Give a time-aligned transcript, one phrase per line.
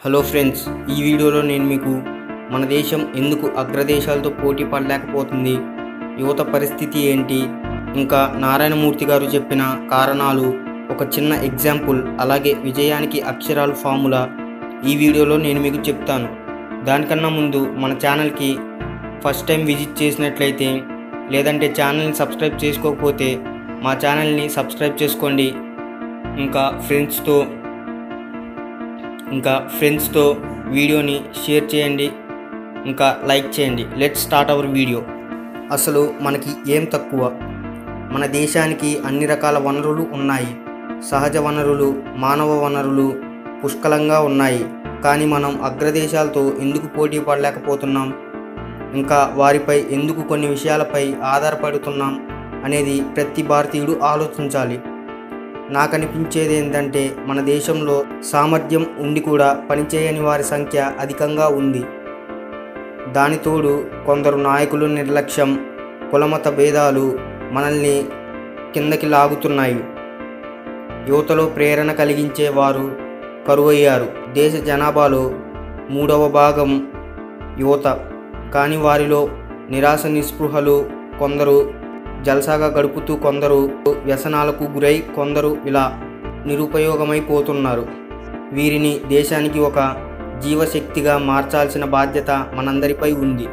[0.00, 0.60] Hello friends
[0.92, 1.92] ఈ వీడియోలో నేను మీకు
[2.52, 5.54] మన దేశం ఎందుకు అగ్రదేశాలతో పోటీ పడలేకపోతుంది
[6.20, 7.38] యువత పరిస్థితి ఏంటి
[8.00, 10.46] ఇంకా నారాయణమూర్తి గారు చెప్పిన కారణాలు
[10.94, 14.22] ఒక చిన్న ఎగ్జాంపుల్ అలాగే విజయానికి అక్షరాలు ఫార్ములా
[14.88, 16.28] ఈ వీడియోలో నేను మీకు చెప్తాను.
[16.86, 18.50] దానికన్నా ముందు మన ఛానల్కి
[19.24, 20.70] ఫస్ట్ టైం విజిట్ చేసినట్లయితే
[21.30, 23.30] లేదంటే ఛానల్ని సబ్స్క్రైబ్ చేసుకోకపోతే
[23.84, 25.48] మా ఛానల్ని సబ్స్క్రైబ్ చేసుకోండి.
[26.44, 27.36] ఇంకా ఫ్రెండ్స్తో
[29.32, 30.36] ఇంకా ఫ్రెండ్స్తో
[30.66, 32.10] వీడియోని షేర్ చేయండి.
[32.86, 33.86] ఇంకా లైక్ చేయండి.
[33.96, 35.02] Let start our video.
[35.72, 37.32] అసలు మనకి ఏం తక్కువ?
[38.12, 40.56] మన దేశానికి అన్ని రకాల వనరులు ఉన్నాయి.
[41.10, 43.14] సహజ వనరులు మానవ వనరులు
[43.64, 44.66] పుష్కలంగా ఉన్నాయి.
[45.04, 48.14] కానీ మనం అగ్రదేశాలతో ఎందుకు పోటీ పడలేకపోతున్నాం?
[48.94, 52.28] ఇంకా వారిపై ఎందుకు కొన్ని విషయాలపై ఆధారపడుతున్నాం?
[52.64, 54.80] అనేది ప్రతి భారతీయుడు ఆలోచించాలి.
[55.70, 61.84] నాకు అనిపించేది ఏంటంటే మన దేశంలో సామర్థ్యం ఉండి కూడా పనిచేయని వారి సంఖ్య అధికంగా ఉంది.
[63.12, 65.66] దానితోడు కొందరు నాయకులు నిర్లక్ష్యం
[66.10, 67.18] కులమత భేదాలు
[67.52, 68.04] మనల్ని
[68.74, 69.84] కిందకి లాగుతున్నాయి.
[71.08, 72.96] యువతలో ప్రేరణ కలిగించే వారు
[73.48, 74.06] కరువయ్యారు.
[74.32, 75.32] దేశ జనాభాలో
[75.90, 76.92] మూడవ భాగం
[77.58, 78.00] యువత.
[78.54, 79.28] కానీ వారిలో
[79.70, 81.70] నిరాశ నిస్పృహలు కొందరు
[82.24, 86.00] జల్సాగా గడుపుతూ కొందరు వ్యసనాలకు గురై కొందరు ఇలా
[86.46, 87.86] నిరుపయోగమైపోతున్నారు.
[88.52, 89.96] వీరిని దేశానికి ఒక
[90.42, 93.46] జీవశక్తిగా మార్చాల్సిన బాధ్యత మనందరిపై ఉంది.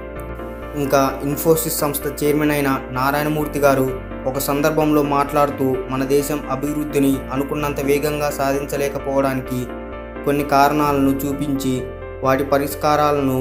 [0.75, 8.29] ఇంకా ఇన్ఫోసిస్ సంస్థ చైర్మన్ అయిన నారాయణమూర్తి గారు ఒక సందర్భంలో మాట్లాడుతూ మన దేశం అభివృద్ధిని అనుకున్నంత వేగంగా
[8.29, 9.67] సాధించలేకపోవడానికి
[10.25, 11.87] కొన్ని కారణాలను చూపించి
[12.23, 13.39] వాటి పరిష్కారాలను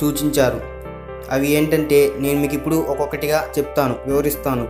[0.00, 0.75] సూచించారు.
[1.30, 4.68] అవి ఏంటంటే నేను మీకు ఇప్పుడు ఒక్కొక్కటిగా చెప్తాను వివరిస్తాను.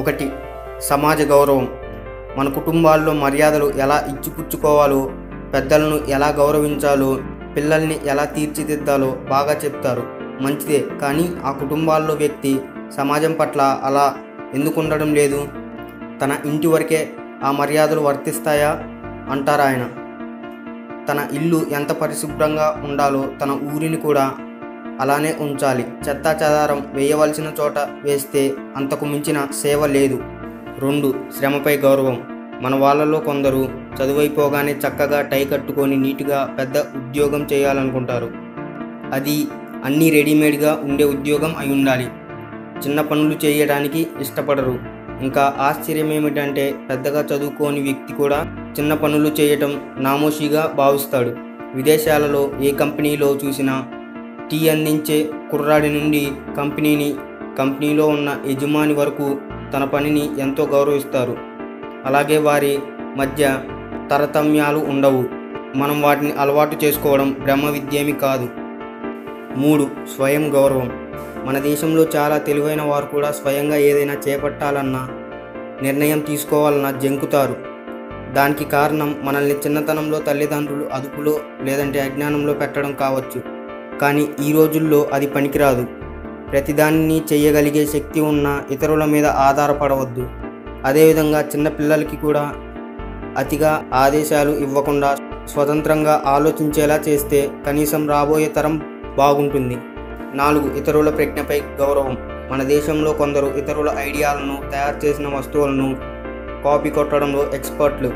[0.00, 0.30] ఒకటి
[0.80, 1.68] సమాజ గౌరవం.
[2.36, 5.10] మన కుటుంబాల్లో మర్యాదలు ఎలా ఇచ్చిపుచ్చుకోవాలో
[5.54, 7.18] పెద్దలను ఎలా గౌరవించాలో
[7.56, 10.02] పిల్లల్ని ఎలా తీర్చిదిద్దాలో బాగా చెప్తారు.
[10.40, 12.60] మంచిదే కానీ ఆ కుటుంబాల్లో వ్యక్తి
[12.96, 14.14] సమాజం పట్ల అలా
[14.54, 15.48] ఎందుకు ఉండడం లేదు?
[16.22, 17.10] తన ఇంటి వరకే
[17.44, 18.78] ఆ మర్యాదలు వర్తిస్తాయా?
[19.30, 19.88] అంటారు ఆయన
[21.08, 24.32] తన ఇల్లు ఎంత పరిశుభ్రంగా ఉండాలో తన ఊరిని కూడా
[25.00, 25.86] అలానే ఉంచాలి.
[26.08, 30.22] చెత్తా చెదారం వేయవలసిన చోట వేస్తే అంతకు మించిన సేవ లేదు.
[30.78, 32.22] రెండు శ్రమపై గౌరవం.
[32.60, 33.68] మన వాళ్ళలో కొందరు
[34.02, 38.30] చదువైపోగానే చక్కగా టై కట్టుకొని నీట్గా పెద్ద ఉద్యోగం చేయాలనుకుంటారు.
[39.12, 39.46] అది
[39.84, 42.08] అన్నీ రెడీమేడ్గా ఉండే ఉద్యోగం అయి ఉండాలి.
[42.84, 44.78] చిన్న పనులు చేయడానికి ఇష్టపడరు.
[45.20, 51.36] ఇంకా ఆశ్చర్యం ఏమిటంటే పెద్దగా చదువుకోని వ్యక్తి కూడా చిన్న పనులు చేయటం నామోషిగా భావిస్తాడు.
[51.74, 53.84] విదేశాలలో ఏ కంపెనీలో చూసినా
[54.50, 57.14] టీ అందించే కుర్రాడి నుండి కంపెనీని
[57.58, 59.38] కంపెనీలో ఉన్న యజమాని వరకు
[59.74, 61.36] తన పనిని ఎంతో గౌరవిస్తారు.
[62.04, 62.78] అలాగే వారి
[63.16, 63.58] మధ్య
[64.10, 65.24] తరతమ్యాలు ఉండవు.
[65.76, 68.48] మనం వాటిని అలవాటు చేసుకోవడం బ్రహ్మ విద్యేమి కాదు.
[69.56, 70.92] మూడు స్వయం గౌరవం.
[71.44, 75.08] మన దేశంలో చాలా తెలివైన వారు కూడా స్వయంగా ఏదైనా చేపట్టాలన్నా
[75.82, 77.56] నిర్ణయం తీసుకోవాలన్నా జంకుతారు.
[78.32, 83.55] దానికి కారణం మనల్ని చిన్నతనంలో తల్లిదండ్రులు అదుపులో లేదంటే అజ్ఞానంలో పెట్టడం కావచ్చు.
[84.00, 85.86] కానీ ఈ రోజుల్లో అది పనికిరాదు.
[86.50, 90.28] ప్రతిదాన్ని చేయగలిగే శక్తి ఉన్న ఇతరుల మీద ఆధారపడవద్దు.
[90.84, 92.54] అదేవిధంగా చిన్నపిల్లలకి కూడా
[93.36, 98.82] అతిగా ఆదేశాలు ఇవ్వకుండా స్వతంత్రంగా ఆలోచించేలా చేస్తే కనీసం రాబోయే తరం
[99.16, 99.78] బాగుంటుంది.
[100.34, 102.16] నాలుగు ఇతరుల ప్రజ్ఞపై గౌరవం.
[102.50, 105.96] మన దేశంలో కొందరు ఇతరుల ఐడియాలను తయారు చేసిన వస్తువులను
[106.64, 108.10] కాపీ కొట్టడంలో ఎక్స్పర్ట్లు.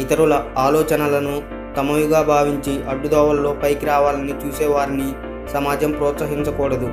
[0.00, 5.12] ఇతరుల ఆలోచనలను తమయుగా భావించి అడ్డుదోవల్లో పైకి రావాలని చూసేవారిని
[5.48, 6.86] సమాజం ప్రోత్సహించకూడదు.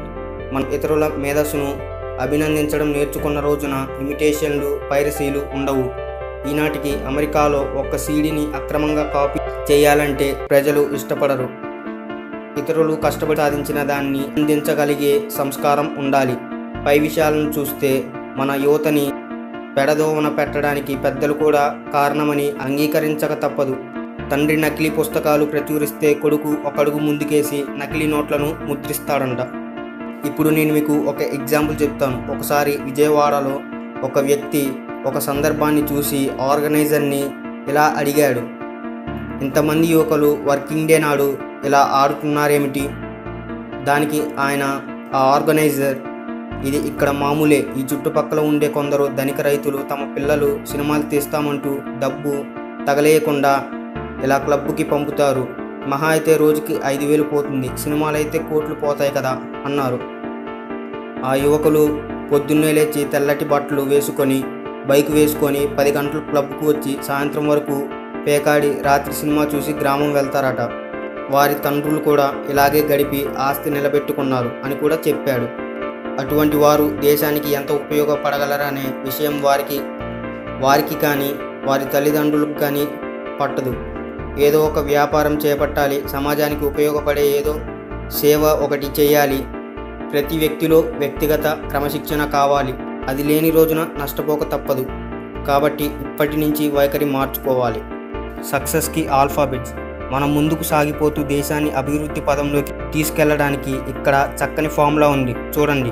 [0.53, 1.77] మన ఇతరుల మేధస్సును
[2.21, 6.11] అభినందించడం నేర్చుకున్న రోజున ఇమిటేషన్లు పైరసీలు ఉండవు.
[6.49, 9.39] ఈనాటికి అమెరికాలో ఒక్క సీడీని అక్రమంగా కాపీ
[9.73, 11.49] చేయాలంటే ప్రజలు ఇష్టపడరు.
[12.59, 16.37] ఇతరులు కష్టపడి సాధించిన దాన్ని అందించగలిగే సంస్కారం ఉండాలి.
[16.85, 18.03] పై విషయాలను చూస్తే
[18.35, 19.11] మన యువతని
[19.77, 23.77] పెడదోవన పెట్టడానికి పెద్దలు కూడా కారణమని అంగీకరించక తప్పదు.
[24.31, 29.39] తండ్రి నకిలీ పుస్తకాలు ప్రచురిస్తే కొడుకు ఒకడుగు ముందుకేసి నకిలీ నోట్లను ముద్రిస్తాడంట.
[30.27, 32.17] ఇప్పుడు నేను మీకు ఒక ఎగ్జాంపుల్ చెప్తాను.
[32.31, 33.59] ఒకసారి విజయవాడలో
[34.03, 34.71] ఒక వ్యక్తి
[35.05, 37.21] ఒక సందర్భాన్ని చూసి ఆర్గనైజర్ని
[37.67, 38.39] ఇలా అడిగాడు?
[39.43, 42.89] ఇంతమంది యువకులు వర్కింగ్ డే నాడు ఇలా ఆడుతున్నారేమిటి?
[43.83, 44.81] దానికి ఆయన
[45.15, 45.97] ఆ ఆర్గనైజర్
[46.65, 47.67] ఇది ఇక్కడ మామూలే.
[47.77, 52.33] ఈ చుట్టుపక్కల ఉండే కొందరు ధనిక రైతులు తమ పిల్లలు సినిమాలు తీస్తామంటూ డబ్బు
[52.87, 53.63] తగలేయకుండా
[54.25, 55.43] ఇలా క్లబ్కి పంపుతారు.
[55.91, 57.69] మహా అయితే రోజుకి ఐదు వేలు పోతుంది.
[57.83, 59.33] సినిమాలు అయితే కోట్లు పోతాయి కదా
[59.67, 59.99] అన్నారు.
[61.29, 61.83] ఆ యువకులు
[62.31, 64.39] పొద్దున్నే లేచి తెల్లటి బట్టలు వేసుకొని
[64.89, 67.75] బైక్ వేసుకొని పది గంటలు క్లబ్కు వచ్చి సాయంత్రం వరకు
[68.27, 70.61] పేకాడి రాత్రి సినిమా చూసి గ్రామం వెళ్తారట.
[71.35, 75.47] వారి తండ్రులు కూడా ఇలాగే గడిపి ఆస్తి నిలబెట్టుకున్నారు అని కూడా చెప్పాడు.
[76.21, 79.77] అటువంటి వారు దేశానికి ఎంత ఉపయోగపడగలరనే విషయం వారికి
[80.65, 81.29] వారికి కానీ
[81.67, 82.83] వారి తల్లిదండ్రులకు కానీ
[83.39, 83.73] పట్టదు.
[84.39, 87.59] ఏదో ఒక వ్యాపారం చేపట్టాలి సమాజానికి ఉపయోగపడే ఏదో
[88.09, 89.45] సేవ ఒకటి చేయాలి.
[90.11, 92.73] ప్రతి వ్యక్తిలో వ్యక్తిగత క్రమశిక్షణ కావాలి.
[93.07, 94.85] అది లేని రోజున నష్టపోక తప్పదు.
[95.47, 97.81] కాబట్టి ఇప్పటి నుంచి వైఖరి మార్చుకోవాలి.
[98.51, 99.73] సక్సెస్కి ఆల్ఫాబెట్స్.
[100.11, 105.31] మనం ముందుకు సాగిపోతూ దేశాన్ని అభివృద్ధి పదంలోకి తీసుకెళ్ళడానికి ఇక్కడ చక్కని ఫార్ములా ఉంది.
[105.31, 105.89] చూడండి.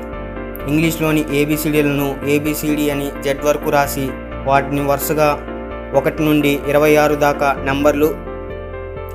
[0.71, 4.09] ఇంగ్లీష్లోని ఏబిసిడీలను ఏబిసిడి అని జెడ్ వరకు రాసి
[4.45, 5.45] వాటిని వరుసగా
[5.95, 8.28] ఒకటి నుండి ఇరవై ఆరు దాకా నెంబర్లు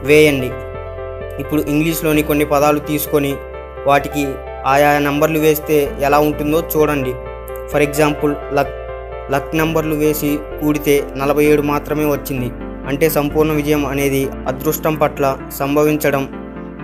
[0.05, 0.51] వేయండి.
[1.41, 3.37] ఇప్పుడు ఇంగ్లీష్లోని కొన్ని పదాలు తీసుకొని
[3.87, 4.35] వాటికి
[4.67, 7.15] ఆయా నంబర్లు వేస్తే ఎలా ఉంటుందో చూడండి.
[7.69, 8.69] For example luck.
[9.33, 12.53] లక్ నంబర్లు వేసి కూడితే నలభై ఏడు మాత్రమే వచ్చింది.
[12.87, 16.29] అంటే సంపూర్ణ విజయం అనేది అదృష్టం పట్ల సంభవించడం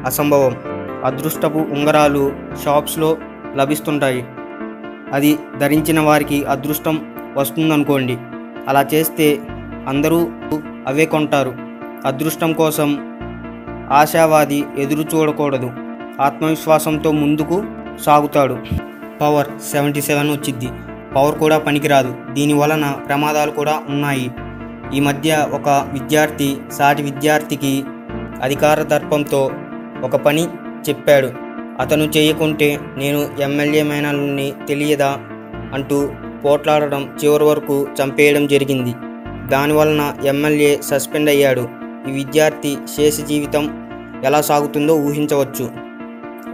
[0.07, 0.57] అసంభవం.
[1.05, 2.33] అదృష్టపు ఉంగరాలు
[2.65, 3.17] షాప్స్లో
[3.57, 4.25] లభిస్తుంటాయి.
[5.13, 8.17] అది ధరించిన వారికి అదృష్టం వస్తుందనుకోండి.
[8.69, 9.39] అలా చేస్తే
[9.89, 10.29] అందరూ
[10.87, 11.55] అవే కొంటారు.
[12.07, 13.10] అదృష్టం కోసం
[13.91, 15.71] ఆశావాది ఎదురు చూడకూడదు.
[16.21, 17.65] ఆత్మవిశ్వాసంతో ముందుకు
[18.05, 18.57] సాగుతాడు.
[19.21, 20.69] పవర్ సెవెంటీ సెవెన్ వచ్చింది.
[21.17, 22.15] పవర్ కూడా పనికిరాదు.
[22.33, 24.31] దీని వలన ప్రమాదాలు కూడా ఉన్నాయి.
[24.95, 27.85] ఈ మధ్య ఒక విద్యార్థి సాటి విద్యార్థికి
[28.43, 29.51] అధికార దర్పంతో
[30.03, 30.47] ఒక పని
[30.89, 31.33] చెప్పాడు.
[31.81, 35.19] అతను చేయకుంటే నేను ఎమ్మెల్యే మేనల్ని తెలియదా
[35.75, 36.13] అంటూ
[36.45, 38.95] పోట్లాడడం చివరి వరకు చంపేయడం జరిగింది.
[39.49, 41.80] దానివలన ఎమ్మెల్యే సస్పెండ్ అయ్యాడు.
[42.09, 43.91] ఈ విద్యార్థి శేష జీవితం
[44.25, 45.71] ఎలా సాగుతుందో ఊహించవచ్చు.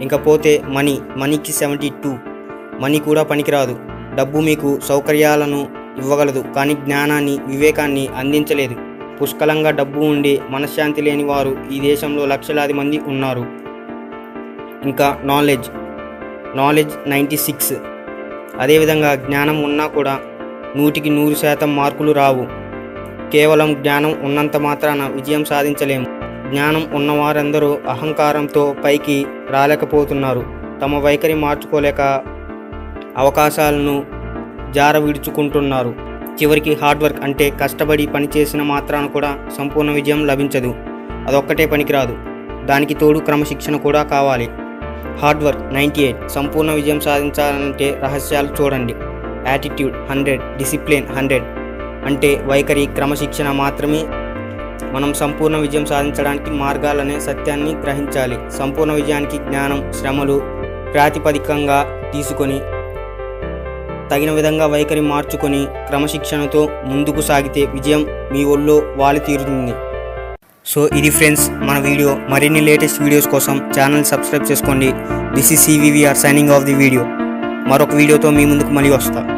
[0.01, 2.17] ఇంకపోతే మనీ మనీకి సెవెంటీ టూ.
[2.79, 3.79] మనీ కూడా పనికిరాదు.
[4.15, 5.67] డబ్బు మీకు సౌకర్యాలను
[5.97, 8.75] ఇవ్వగలదు కానీ జ్ఞానాన్ని వివేకాన్ని అందించలేదు.
[9.21, 13.45] పుష్కలంగా డబ్బు ఉండి మనశ్శాంతి లేని వారు ఈ దేశంలో లక్షలాది మంది ఉన్నారు.
[14.83, 15.69] ఇంకా నాలెడ్జ్.
[16.57, 17.73] Knowledge ninety six.
[18.59, 20.19] అదేవిధంగా జ్ఞానం ఉన్నా కూడా
[20.75, 22.66] నూటికి నూరు శాతం మార్కులు రావు.
[23.33, 26.05] కేవలం జ్ఞానం ఉన్నంత మాత్రాన విజయం సాధించలేము
[26.51, 30.43] జ్ఞానం ఉన్నవారందరూ అహంకారంతో పైకి రాలేకపోతున్నారు.
[30.81, 32.01] తమ వైఖరి మార్చుకోలేక
[33.17, 34.05] అవకాశాలను
[34.71, 35.95] జార విడుచుకుంటున్నారు
[36.41, 40.75] చివరికి హార్డ్ వర్క్ అంటే కష్టపడి పనిచేసిన మాత్రాన కూడా సంపూర్ణ విజయం లభించదు.
[41.27, 42.15] అదొక్కటే పనికిరాదు.
[42.65, 44.49] దానికి తోడు క్రమశిక్షణ కూడా కావాలి.
[45.17, 48.95] హార్డ్ వర్క్ నైంటీ ఎయిట్ సంపూర్ణ విజయం సాధించాలంటే రహస్యాలు చూడండి.
[49.47, 51.43] Attitude hundred discipline hundred.
[52.07, 54.01] అంటే వైఖరి క్రమశిక్షణ మాత్రమే.
[54.95, 58.37] మనం సంపూర్ణ విజయం సాధించడానికి మార్గాలనే సత్యాన్ని గ్రహించాలి.
[58.59, 60.37] సంపూర్ణ విజయానికి జ్ఞానం శ్రమలు
[60.93, 61.79] ప్రాతిపదికంగా
[62.13, 62.59] తీసుకొని
[64.11, 66.61] తగిన విధంగా వైఖరి మార్చుకొని క్రమశిక్షణతో
[66.91, 69.73] ముందుకు సాగితే విజయం మీ ఒళ్ళో వాలి తీరుతుంది.
[70.65, 72.11] సో ఇది ఫ్రెండ్స్ మన వీడియో.
[72.33, 74.91] మరిన్ని లేటెస్ట్ వీడియోస్ కోసం ఛానల్ సబ్స్క్రైబ్ చేసుకోండి.
[75.37, 77.05] This is CVVR signing off the video
[77.71, 79.36] మరొక వీడియోతో మీ ముందుకు మళ్ళీ వస్తాను